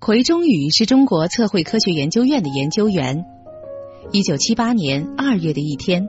[0.00, 3.26] 奎中宇是中国测绘科学研究院的研究员。
[4.12, 6.08] 一九七八年二月的一天，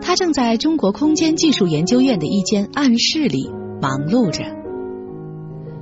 [0.00, 3.50] 他正在中国空间技术研究院的一间暗室里
[3.82, 4.42] 忙碌着。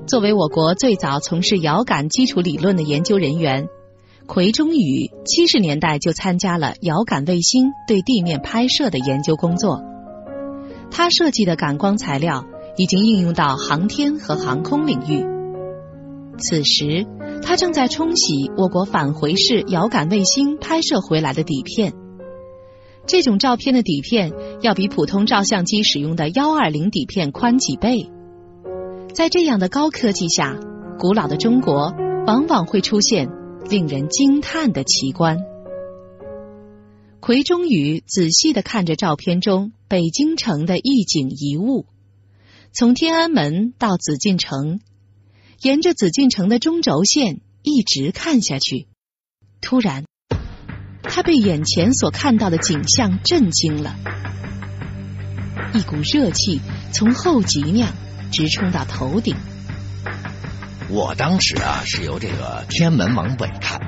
[0.04, 3.69] 作为我国最早从事遥感基础理论的研究人员，
[4.27, 9.81] 奎中宇七十年代就参加了遥感卫星对地面拍摄的研究工作。
[10.91, 12.47] 他设计的感光材料
[12.77, 15.25] 已经应用到航天和航空领域。
[16.37, 17.07] 此时。
[17.45, 21.93] 他正在冲洗我国返回式遥感卫星拍摄回来的底片。
[23.07, 28.11] 这种照片的底片要比普通照相机使用的幺二零底片宽几倍。
[29.12, 30.59] 在这样的高科技下，
[30.98, 31.95] 古老的中国
[32.27, 33.29] 往往会出现
[33.69, 35.39] 令人惊叹的奇观。
[37.20, 41.84] 奎中宇仔细的看着照片中北京城的一景一物，
[42.73, 44.81] 从天安门到紫禁城。
[45.65, 48.87] 沿着紫禁城的中轴线一直看下去，
[49.63, 50.05] 突然，
[51.03, 53.97] 他被眼前所看到的景象震惊了。
[55.73, 56.61] 一股热气
[56.93, 57.95] 从后脊梁
[58.31, 59.37] 直冲到头顶。
[60.91, 63.81] 我当时啊是由这个天门往北看，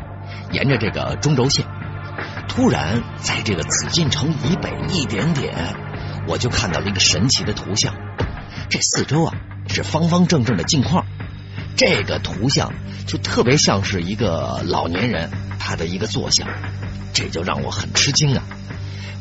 [0.52, 1.66] 沿着这个中轴线，
[2.48, 5.76] 突然在这个紫禁城以北一点点，
[6.26, 7.94] 我就看到了一个神奇的图像。
[8.70, 9.34] 这四周啊
[9.68, 11.04] 是方方正正的镜框。
[11.76, 12.72] 这个图像
[13.06, 16.48] 就特别像是一个老年人他的一个坐像，
[17.12, 18.42] 这就让我很吃惊啊！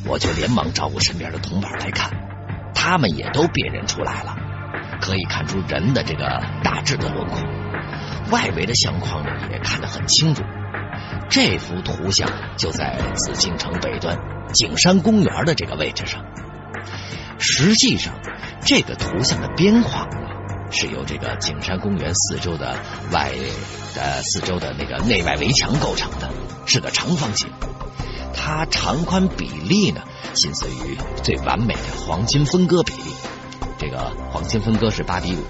[0.07, 2.11] 我就连忙招呼身边的同伴来看，
[2.73, 4.37] 他们也都辨认出来了，
[5.01, 7.39] 可以看出人的这个大致的轮廓，
[8.31, 10.43] 外围的相框也看得很清楚。
[11.29, 14.17] 这幅图像就在紫禁城北端
[14.53, 16.23] 景山公园的这个位置上。
[17.37, 18.13] 实际上，
[18.61, 20.07] 这个图像的边框。
[20.75, 22.77] 是由这个景山公园四周的
[23.09, 23.31] 外
[23.95, 26.29] 的四周的那个内外围墙构成的，
[26.65, 27.49] 是个长方形。
[28.35, 30.01] 它长宽比例呢，
[30.33, 33.13] 近似于最完美的黄金分割比例。
[33.79, 35.43] 这个黄金分割是八比五，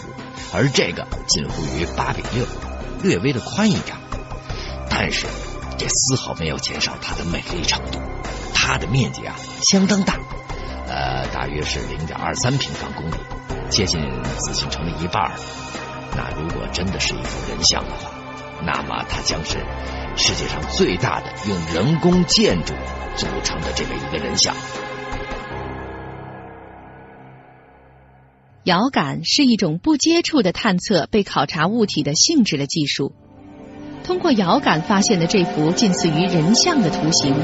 [0.54, 2.46] 而这个近乎于八比六，
[3.02, 3.98] 略微的宽一点。
[4.90, 5.26] 但是
[5.78, 8.00] 这丝毫没有减少它的美丽程度。
[8.54, 10.20] 它的面积啊相当大，
[10.88, 13.16] 呃，大约是零点二三平方公里。
[13.70, 14.00] 接近
[14.38, 15.32] 紫禁城的一半
[16.16, 18.12] 那如果真的是一幅人像的话，
[18.64, 19.58] 那么它将是
[20.16, 22.74] 世界上最大的用人工建筑
[23.16, 24.56] 组成的这个一个人像。
[28.64, 33.14] 遥感是一种不接触的探测被考察物体的性质的技术。
[34.04, 37.36] 通过遥感发现的这幅近似于人像的图形，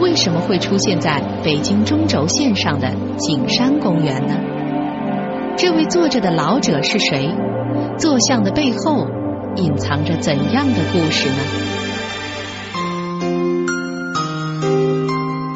[0.00, 4.53] 为什么会出现在北京中轴线上的景山公园呢？
[5.56, 7.30] 这位坐着的老者是谁？
[7.96, 9.06] 坐像的背后
[9.56, 11.36] 隐藏着怎样的故事呢？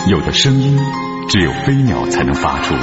[0.08, 0.78] 有的声音
[1.28, 2.74] 只有飞鸟才能发出，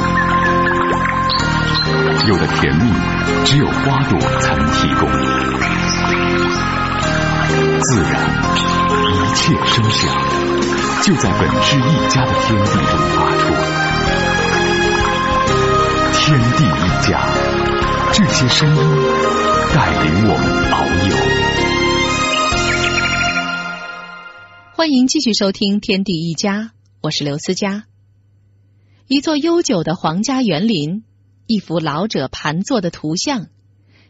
[2.28, 2.92] 有的甜蜜
[3.46, 5.10] 只有花朵才能提供。
[7.80, 8.14] 自然，
[9.14, 10.14] 一切声响
[11.02, 13.44] 就在本是一家的天地中发出。
[16.14, 16.64] 天地
[17.08, 17.24] 家，
[18.14, 18.76] 这些声音
[19.76, 21.16] 带领我们遨游。
[24.76, 26.62] 欢迎继续收听《天地一家》，
[27.02, 27.86] 我是刘思佳。
[29.08, 31.04] 一座悠久的皇家园林，
[31.46, 33.50] 一幅老者盘坐的图像，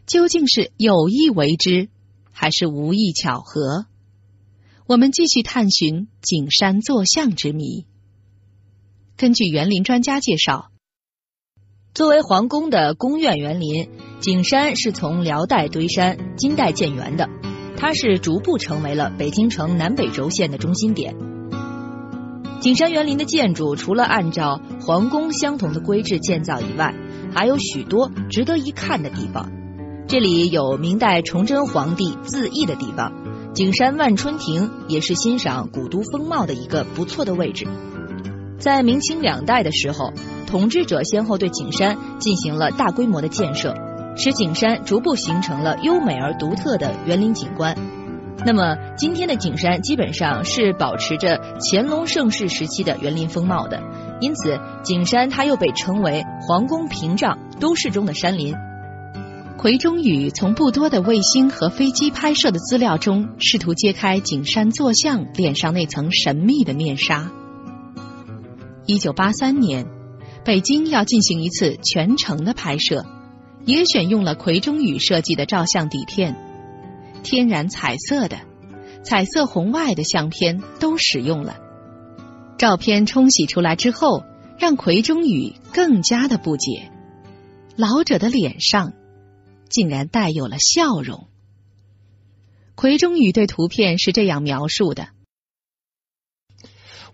[0.06, 1.90] 究竟是有意为之，
[2.32, 3.84] 还是无意巧合？
[4.86, 7.84] 我们继续探寻景山坐像之谜。
[9.18, 10.70] 根据园林专家介绍。
[11.96, 13.88] 作为皇宫的宫苑园林，
[14.20, 17.30] 景山是从辽代堆山、金代建园的，
[17.78, 21.16] 它是逐步成为了北京城南北轴线的中心点。
[22.60, 26.94] 景山园林的建筑除了按照皇宫相同的规制建造以外，
[27.32, 29.50] 还有许多值得一看的地方。
[30.06, 33.10] 这里有明代崇祯皇帝自缢的地方，
[33.54, 37.66] 景山万春亭也是欣赏古都风貌的一个不错的位置。
[38.58, 40.12] 在明清两代的时候。
[40.46, 43.74] 统治者先后对景山进行了大规模的建设，
[44.16, 47.76] 使景山逐步形成了优美而独特的园林景观。
[48.44, 53.82] 那么，今天的景山基本上是保持着乾隆盛世时期的园林风貌的，
[54.20, 58.54] 因此景山它又被称为皇宫屏障、都市中的山林。
[59.58, 67.32] 奎中宇从不多的卫星和飞机拍摄的资料中，试图揭开景山坐像脸上那层神秘的面纱。
[68.86, 69.95] 一九八三年。
[70.46, 73.04] 北京要进行一次全程的拍摄，
[73.64, 76.36] 也选用了奎中宇设计的照相底片。
[77.24, 78.38] 天然彩色的、
[79.02, 81.58] 彩色红外的相片都使用了。
[82.58, 84.22] 照片冲洗出来之后，
[84.56, 86.92] 让奎中宇更加的不解：
[87.74, 88.92] 老者的脸上
[89.68, 91.26] 竟然带有了笑容。
[92.76, 95.08] 奎中宇对图片是这样描述的：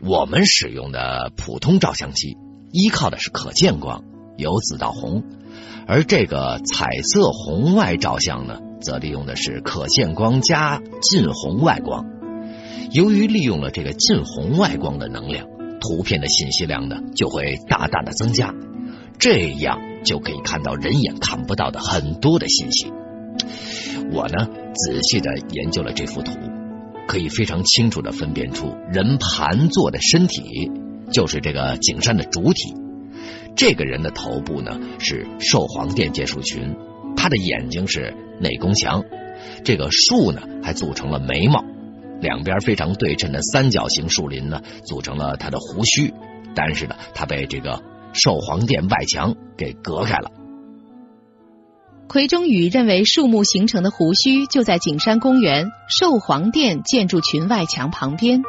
[0.01, 2.37] 我们使用的普通照相机
[2.73, 4.03] 依靠的是可见光，
[4.37, 5.23] 由紫到红。
[5.87, 12.07] 而这个彩色红外照相呢，则利用的是可见光加近红外光。
[12.91, 15.47] 由于利用了这个近红外光的能量，
[15.81, 18.55] 图片的信息量呢就会大大的增加，
[19.19, 22.91] 这样就可以看到人眼看不到的很多的信息。
[24.13, 26.33] 我呢仔细的研究了这幅图，
[27.09, 30.71] 可以非常清楚的分辨出人盘坐的身体
[31.13, 32.75] 就是这个景山的主体。
[33.55, 36.75] 这个人的头部呢是寿皇殿剑树群，
[37.17, 39.05] 他的眼睛是内宫墙，
[39.63, 41.63] 这个树呢还组成了眉毛，
[42.21, 46.15] 两边非常对称的三角形树林呢组成了他的胡须，
[46.55, 47.83] 但是呢他被这个
[48.15, 50.31] 寿皇殿外墙给隔开了。
[52.09, 58.43] 奎中宇认为树木形成的胡须就在景山公园寿皇殿建筑群外墙旁边，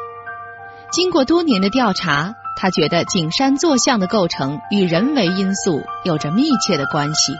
[0.90, 2.34] 经过多年的调查。
[2.56, 7.34] 他觉得景山坐像的构成与人为因素有着密切的关系，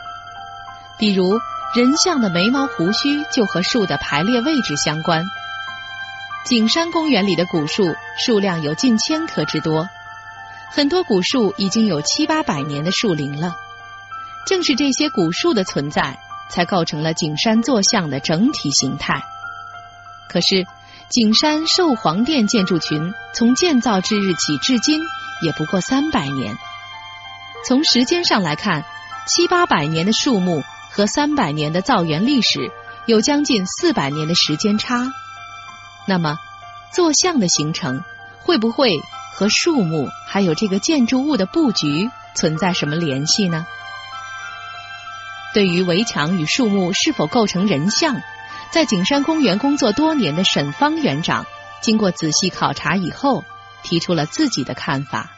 [0.99, 1.38] 比如
[1.75, 5.25] 人像的眉毛胡须就和树的排列位置相关。
[6.44, 9.88] 景山公园里的古树数量有近千棵之多，
[10.70, 13.55] 很多古树已经有七八百年的树龄了。
[14.46, 16.19] 正是这些古树的存在，
[16.50, 19.22] 才构成了景山坐像的整体形态。
[20.28, 20.67] 可是。
[21.11, 25.01] 景山寿皇殿建筑群从建造之日起至今
[25.43, 26.56] 也不过三百年。
[27.67, 28.85] 从时间上来看，
[29.27, 32.71] 七八百年的树木和三百年的造园历史
[33.06, 35.12] 有将近四百年的时间差。
[36.06, 36.39] 那么，
[36.93, 38.03] 坐像的形成
[38.41, 38.99] 会不会
[39.35, 43.67] 和树木还有这个建筑物的布局存在什么联系呢？
[45.53, 48.21] 对于围墙与树木是否构成人像？
[48.75, 51.47] 在景山公园工作多年的沈方园长，
[51.81, 53.44] 经过仔细考察以后，
[53.85, 55.31] 提出了自己的看法。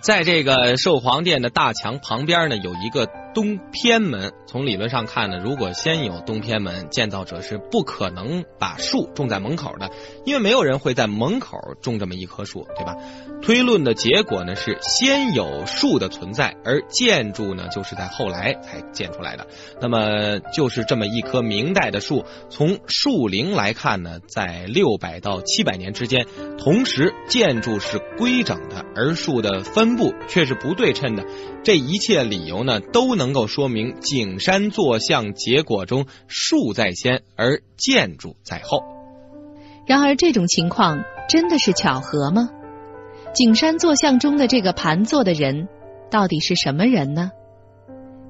[0.00, 3.08] 在这个寿皇殿的大墙旁边呢，有一个。
[3.34, 9.90] 东偏门，从理论上看呢，如果先有东偏门，建造者是不可能把树种在门口的，
[10.24, 12.96] 因为没有人会在门口种这么一棵树，对吧？
[13.42, 19.46] 推论的结果呢是先有树的存在，而建筑呢就是在后来才建出来的。
[19.80, 26.26] 那么就是这么一棵明代的树，从树龄来看呢，在六百到七百年之间，
[26.56, 31.24] 同时建筑是规整的，而树的分布却是不对称的。
[31.64, 38.82] 这一切理由呢，都能够说明景山坐像结果中树在先，而建筑在后。
[39.86, 42.50] 然而，这种情况真的是巧合吗？
[43.34, 45.68] 景山坐像中的这个盘坐的人
[46.10, 47.30] 到底是什么人呢？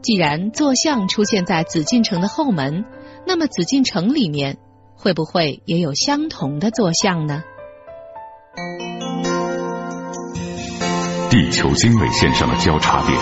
[0.00, 2.84] 既然坐像出现在紫禁城的后门，
[3.26, 4.58] 那么紫禁城里面
[4.94, 7.42] 会不会也有相同的坐像呢？
[11.54, 13.16] 地球经纬线上的交叉点，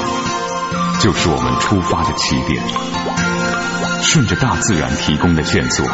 [1.01, 2.63] 就是我们出发的起点。
[4.01, 5.85] 顺着大自然提供的线索，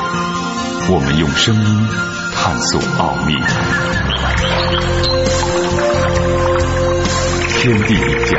[0.88, 1.88] 我们用声音
[2.36, 3.34] 探索奥秘。
[7.58, 8.38] 天地一家，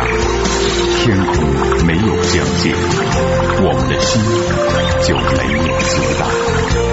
[1.04, 2.74] 天空没有疆界，
[3.60, 4.22] 我们的心
[5.04, 6.89] 就没有阻挡。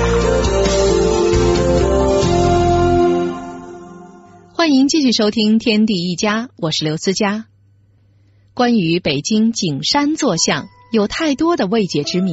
[4.66, 7.46] 欢迎继续收听《天地一家》，我是刘思佳。
[8.52, 12.32] 关于北京景山坐像，有太多的未解之谜。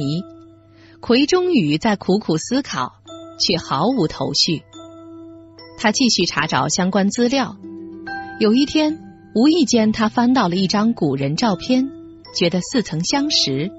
[1.00, 2.94] 奎中宇在苦苦思考，
[3.38, 4.64] 却毫无头绪。
[5.78, 7.56] 他继续查找相关资料。
[8.40, 8.98] 有一天，
[9.36, 11.88] 无意间他翻到了一张古人照片，
[12.36, 13.70] 觉得似曾相识。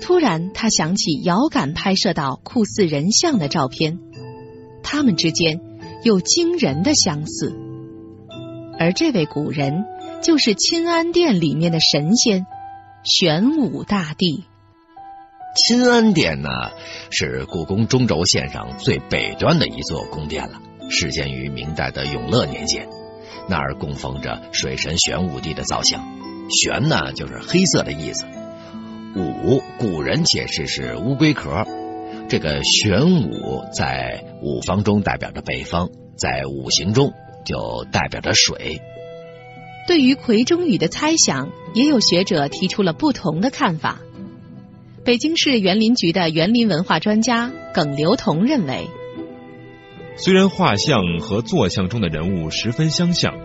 [0.00, 3.98] 突然，他想起遥感拍摄到酷似人像的照片，
[4.84, 5.60] 他们之间。
[6.04, 7.58] 有惊人的相似，
[8.78, 9.84] 而这位古人
[10.22, 12.46] 就是钦安殿里面的神仙
[13.02, 14.44] 玄武大帝。
[15.56, 16.50] 钦安殿呢，
[17.10, 22.88] 是故宫中轴线上最北端的一座宫殿了，始建于明代的永乐年间。
[23.48, 26.00] 那儿供奉着水神玄武帝的造像，
[26.48, 28.24] 玄呢就是黑色的意思，
[29.16, 31.66] 武古人解释是乌龟壳。
[32.28, 37.10] 这个玄武在五方中代表着北方，在五行中
[37.46, 38.82] 就代表着水。
[39.86, 43.98] 对于奎中宇的猜想，也有学者提出了不同的看法。
[45.06, 48.86] 北京市园林局的园林文化专家耿留同认为，
[50.16, 53.38] 虽然画像和坐像中的人物十分相像，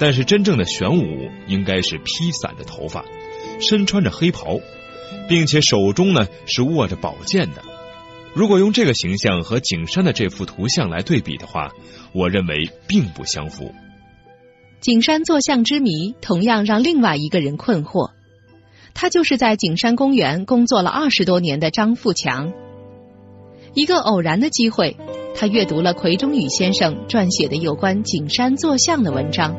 [0.00, 3.04] 但是真正的玄武应该是披散着头发，
[3.60, 4.58] 身穿着黑袍，
[5.28, 7.62] 并且手中呢是握着宝剑的。
[8.36, 11.72] 如果用这个形象和景山的这幅图像来对比的话，
[12.12, 13.72] 我认为并不相符。
[14.82, 18.10] 景山坐像之谜同样让另外一个人困惑。
[18.92, 22.52] 他就是在景山公园工作了二十多年的张富强。
[23.72, 24.98] 一个偶然的机会，
[25.34, 29.56] 他阅读了奎中宇先生撰写的有关景山坐像的文章。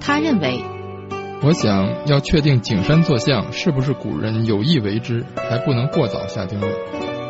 [0.00, 0.62] 他认为，
[1.42, 6.72] 我想要确定景山坐像是不是古人有意为之，还不能过早下定论，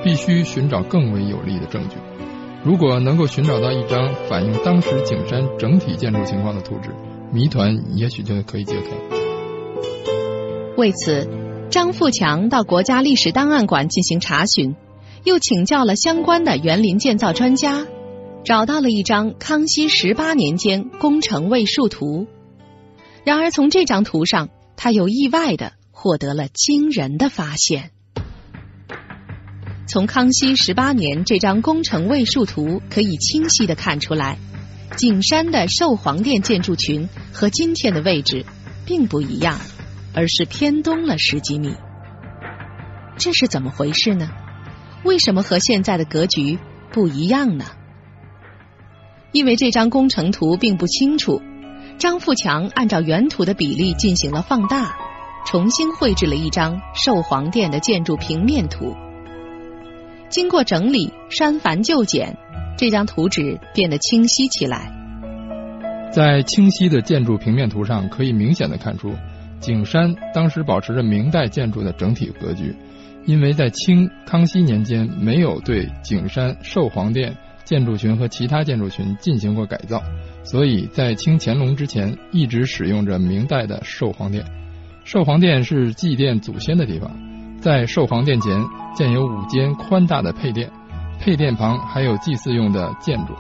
[0.05, 1.97] 必须寻找更为有力的证据。
[2.65, 6.91] 如果能够寻找到一张反映当时景山整体建筑情况的图纸，
[7.33, 8.91] 谜团也许就可以解开。
[10.77, 11.29] 为此，
[11.69, 14.77] 张富强到国家历史档案馆进行查询，
[15.25, 17.87] 又请教了相关的园林建造专家，
[18.45, 22.27] 找到了一张康熙十八年间工程位数图。
[23.27, 27.91] 然而，从这张图上，他又意外的获得了惊人的发现。
[29.89, 34.39] 从康熙十八年这张工程位数图可以清晰的看出来，
[34.97, 38.47] 景山的寿皇殿建筑群和今天的位置
[38.87, 39.59] 并不一样。
[40.15, 41.75] 而是偏东了十几米，
[43.19, 44.31] 这是怎么回事呢？
[45.05, 46.59] 为什么和现在的格局
[46.91, 47.67] 不一样呢？
[49.33, 51.43] 因为这张工程图并不清楚，
[51.99, 54.95] 张富强按照原图的比例进行了放大，
[55.47, 58.95] 重新绘制了一张寿皇殿的建筑平面图。
[60.29, 62.37] 经过整理、删繁就简，
[62.77, 64.93] 这张图纸变得清晰起来。
[66.13, 69.15] 在清晰的建筑平面图上，可以明显的看出。
[69.59, 72.77] 景山当时保持着明代建筑的整体格局，
[73.25, 77.35] 因为在清康熙年间没有对景山寿皇殿
[77.65, 80.03] 建筑群和其他建筑群进行过改造，
[80.47, 84.45] 所以在清乾隆之前一直使用着明代的寿皇殿。
[85.05, 87.11] 寿皇殿是祭奠祖先的地方，
[87.61, 90.71] 在寿皇殿前建有五间宽大的配殿，
[91.21, 93.35] 配殿旁还有祭祀用的建筑。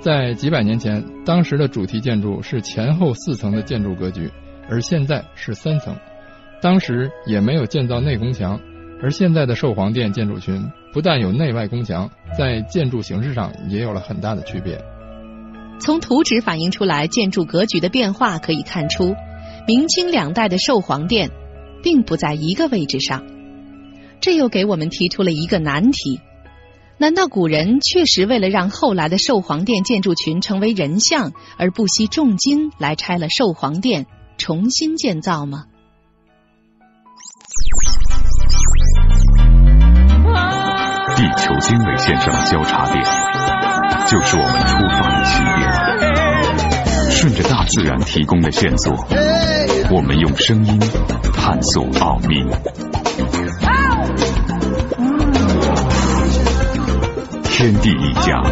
[0.00, 4.30] 在几百年前，当时的主题建筑是前后四层的建筑格局。
[4.68, 5.94] 而现在是三层，
[6.60, 8.58] 当时也没有建造内宫墙，
[9.00, 10.60] 而现在的寿皇殿建筑群
[10.92, 14.76] 不但有内外宫墙，在建筑形式上也有了很大的区别。
[15.78, 19.14] 从图纸反映出来建筑格局的变化可以看出，
[19.66, 21.30] 明清两代的寿皇殿
[21.82, 23.24] 并不在一个位置上，
[24.20, 26.20] 这又给我们提出了一个难题：
[26.98, 34.06] 难道古人确实为了让后来的寿皇殿建筑群成为人像，而不惜重金来拆了寿皇殿？
[34.38, 35.64] 重新建造吗？
[41.16, 43.02] 地球经纬线上的交叉点，
[44.08, 47.10] 就是我们出发的起点。
[47.10, 48.92] 顺着大自然提供的线索，
[49.90, 50.78] 我们用声音
[51.34, 52.44] 探索奥秘。
[57.44, 58.42] 天地一家，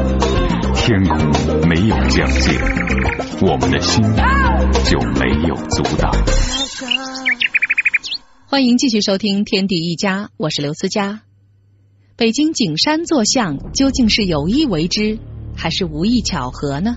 [0.75, 1.19] 天空
[1.69, 2.59] 没有疆界，
[3.43, 4.03] 我们的心。
[4.85, 6.11] 就没有阻挡。
[8.47, 11.21] 欢迎继续收听《天地一家》，我是刘思佳。
[12.17, 15.19] 北京景山坐像究竟是有意为之，
[15.57, 16.97] 还是无意巧合呢？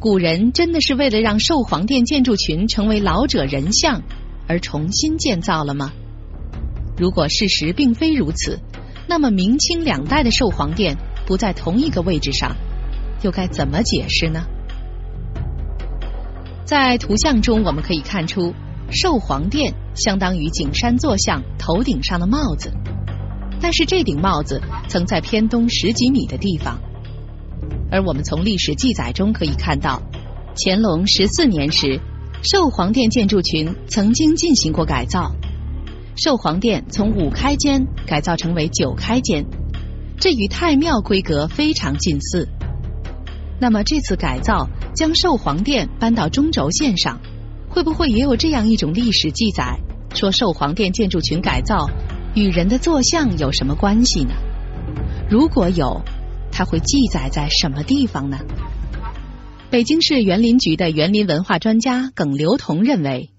[0.00, 4.02] 古人真的是为了让寿皇殿建筑群成为老者人像
[4.48, 5.92] 而重新建造了吗？
[6.98, 8.58] 如果事实并非如此，
[9.08, 12.56] 那么明清两代的寿皇殿不在同一个位置上，
[13.22, 14.44] 又该怎么解释呢？
[16.64, 18.54] 在图像中，我们可以看出，
[18.90, 22.72] 寿皇殿相当于景山坐像头顶上的帽子，
[23.60, 26.80] 但是这顶帽子曾在偏东十几米的地方。
[27.90, 30.02] 而我们从历史记载中可以看到，
[30.56, 32.00] 乾隆十四年时，
[32.42, 35.34] 寿皇殿建筑群曾经进行过改造，
[36.16, 39.46] 寿皇殿从五开间改造成为九开间，
[40.18, 42.48] 这与太庙规格非常近似。
[43.60, 47.20] 那么这次改造将寿皇殿搬到中轴线上，
[47.68, 49.78] 会不会也有这样一种历史记载，
[50.14, 51.88] 说寿皇殿建筑群改造
[52.34, 54.34] 与人的坐像有什么关系呢？
[55.30, 56.02] 如果有，
[56.52, 58.38] 它会记载在什么地方呢？
[59.70, 63.30] 北京市园林局的园林文化专家耿留同认为，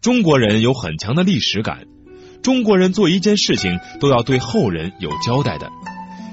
[0.00, 1.86] 中国人有很强的历史感，
[2.42, 5.68] 中国人做一件事情都要对后人有交代的。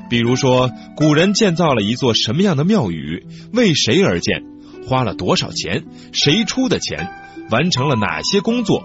[0.07, 4.43] 比如说，古人建造了一座什么样的庙宇，为谁而建，
[4.88, 7.09] 花了多少钱，谁出的钱，
[7.50, 8.83] 完成了哪些工作，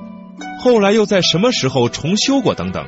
[0.58, 2.86] 后来又在什么时候重修过等等，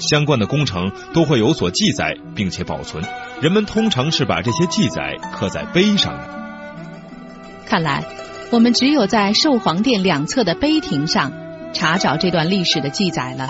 [0.00, 3.04] 相关的工程都会有所记载，并且保存。
[3.40, 6.28] 人们通常是把这些记载刻在碑上的。
[7.66, 8.04] 看来，
[8.50, 11.32] 我们只有在寿皇殿两侧的碑亭上
[11.72, 13.48] 查找这段历史的记载了。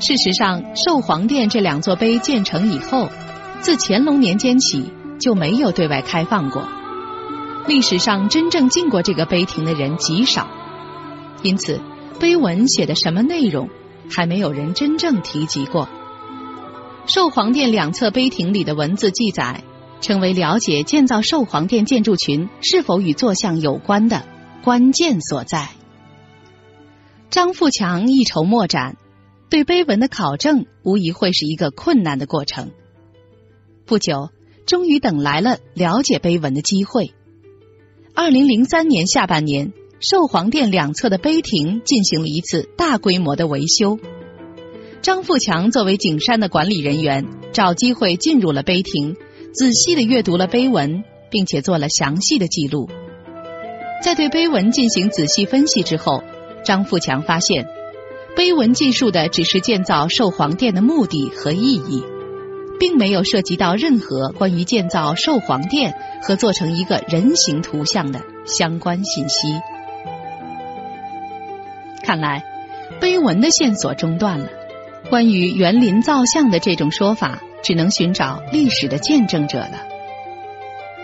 [0.00, 3.10] 事实上，寿皇殿这两座碑建成以后，
[3.60, 6.62] 自乾隆年间起就没有对外开放过。
[7.66, 10.48] 历史上真正进过这个碑亭的人极少，
[11.42, 11.80] 因此
[12.18, 13.68] 碑文写的什么内容，
[14.10, 15.88] 还没有人真正提及过。
[17.06, 19.62] 寿皇殿两侧碑亭里的文字记载，
[20.00, 24.24] 成为了解建造寿皇殿建筑群是否与坐像有关的
[24.62, 25.68] 关键所在。
[27.30, 28.96] 张富强一筹莫展，
[29.50, 32.70] 对碑文的考证无疑会是一个困难的过程。
[33.86, 34.30] 不久，
[34.66, 37.14] 终于等来了了解碑文的机会。
[38.14, 43.98] 二零零三年下半年，寿皇殿两侧的碑亭进行了一次大规模的维修。
[45.02, 49.16] 张富强作为景山的管理人员，找机会进入了碑亭，
[49.52, 52.88] 仔细的阅读了碑文，并且做了详细的记录。
[54.04, 56.22] 在对碑文进行仔细分析之后，
[56.64, 57.66] 张富强发现，
[58.36, 62.04] 碑文记述的只是建造寿皇殿的目的和意义。
[62.78, 69.48] 并没有涉及到任何关于建造寿皇殿和做成一个人形图像的相关信息。
[72.08, 72.42] 看来，
[73.02, 74.48] 碑文的线索中断了。
[75.10, 79.86] 关于园林造像的这种说法，只能寻找历史的见证者了。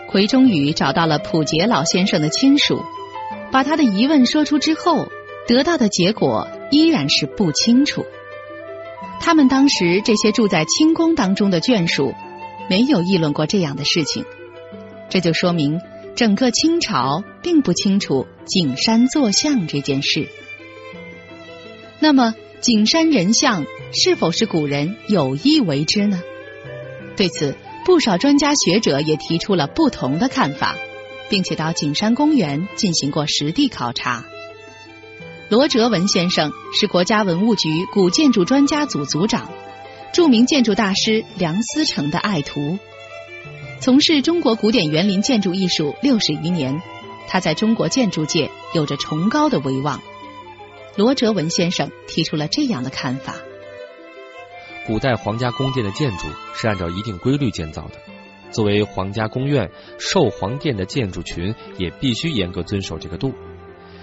[0.09, 2.83] 奎中宇找到了普杰老先生的亲属，
[3.53, 5.09] 把他的疑问说出之后，
[5.47, 8.07] 得到的结果依然是不清楚。
[9.21, 12.15] 他们当时这些住在清宫当中的眷属，
[12.71, 14.25] 没有议论过这样的事情，
[15.11, 15.83] 这就说明
[16.17, 20.31] 整个清朝并不清楚景山坐像这件事。
[22.05, 26.21] 那么，景山人像是否是古人有意为之呢？
[27.17, 27.57] 对此，
[27.87, 30.77] 不少专家学者也提出了不同的看法，
[31.31, 34.27] 并且到景山公园进行过实地考察。
[35.49, 39.51] 罗哲文先生是国家文物局古建筑专家组组长，
[40.13, 42.79] 著名建筑大师梁思成的爱徒，
[43.81, 46.83] 从事中国古典园林建筑艺术六十余年，
[47.29, 50.03] 他在中国建筑界有着崇高的威望。
[50.97, 53.35] 罗哲文先生提出了这样的看法：
[54.87, 57.95] 古代皇家宫殿的建筑是按照一定规律建造的，
[58.53, 63.33] 作为皇家宫苑、寿皇殿的建筑群，也必须严格遵守这个度。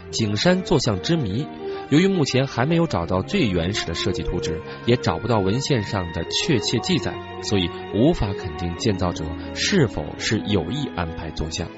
[0.09, 1.47] 景山坐像之谜，
[1.89, 9.23] 由于目前还没有找到最原始的设计图纸，也找不到文献上的确切记载，所以无法肯定建造者
[9.55, 11.69] 是否是有意安排坐像。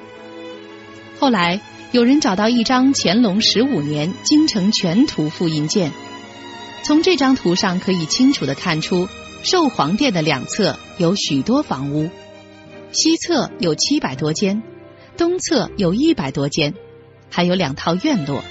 [1.19, 1.61] 后来
[1.93, 5.91] 有人找到一张乾隆十五年京城全图复印件，
[6.81, 9.07] 从这张图上可以清楚的看出，
[9.43, 12.09] 寿皇殿的两侧有许多房屋，
[12.91, 14.63] 西侧有七百多间，
[15.17, 16.73] 东侧有一百多间。
[17.29, 18.43] 还有两套院落。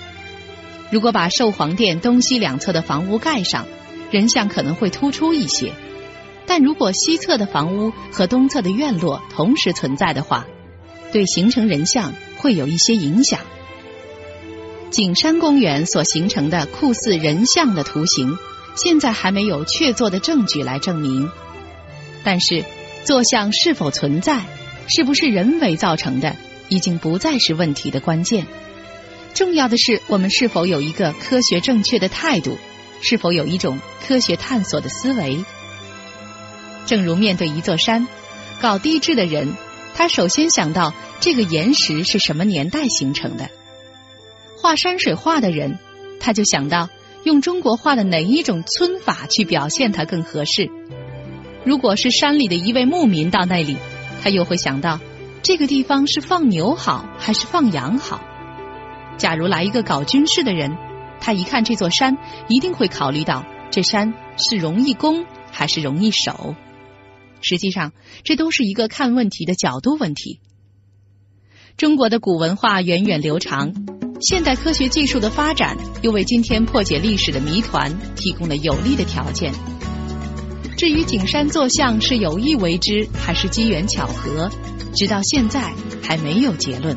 [0.92, 3.66] 如果把寿皇殿东西两侧的房屋盖上，
[4.12, 5.72] 人像可能会突出一些；
[6.46, 10.46] 但如果西侧的房屋和东侧的院落同时存在的话，
[11.10, 13.38] 对形成人像会有一些影响。
[14.90, 18.36] 景山公园所形成的酷似人像的图形，
[18.74, 21.30] 现在还没有确凿的证据来证明。
[22.24, 22.64] 但是，
[23.04, 24.44] 坐像是否存在，
[24.88, 26.36] 是不是人为造成的，
[26.68, 28.46] 已经不再是问题的关键。
[29.34, 32.58] 重要的是，我们是否有一个科学正确的态度，
[33.00, 35.44] 是否有一种科学探索的思维。
[36.86, 38.06] 正如面对一座山，
[38.60, 39.54] 搞地质的人，
[39.94, 43.46] 他首先想到这个岩石是什么年代形成的；
[44.60, 45.78] 画山水画的人，
[46.18, 46.88] 他就想到
[47.24, 50.70] 用中国画的哪一种皴法去表现它更合适。
[51.64, 53.76] 如果是山里的一位牧民到那里，
[54.22, 54.98] 他又会想到
[55.42, 58.20] 这个地方是放牛好还是放羊好。
[59.18, 60.76] 假如来一个搞军事的人，
[61.20, 66.56] 他一看这座山，一定会考虑到这山是容易攻还是容易守。
[67.42, 67.92] 实际上，
[68.24, 70.40] 这都是一个看问题的角度问题。
[71.76, 73.74] 中国的古文化源远流长，
[74.20, 79.52] 现代科学技术的发展又为今天破解历史的谜团提供了有利的条件。
[80.76, 84.50] 至于景山坐像是有意为之还是机缘巧合，
[84.94, 86.96] 直到现在还没有结论。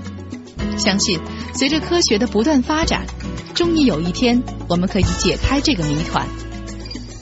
[0.77, 1.19] 相信。
[1.53, 3.05] 随着科学的不断发展，
[3.53, 6.27] 终于有一天我们可以解开这个谜团。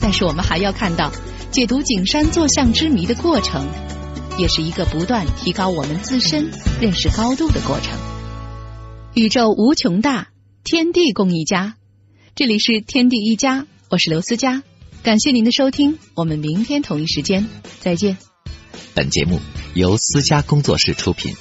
[0.00, 1.12] 但是我们还要看到，
[1.54, 3.64] 解读景山坐像之谜的过程，
[4.40, 7.96] 也是一个不断提高我们自身认识高度的过程。
[9.14, 10.30] 宇宙无穷大，
[10.64, 11.76] 天地共一家。
[12.34, 14.64] 这里是天地一家，我是刘思佳。
[15.04, 17.46] 感谢您的收听，我们明天同一时间
[17.78, 18.18] 再见。
[18.92, 19.38] 本节目
[19.74, 21.36] 由思佳工作室出品。